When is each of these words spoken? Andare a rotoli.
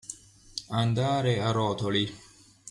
Andare 0.71 1.43
a 1.43 1.51
rotoli. 1.51 2.11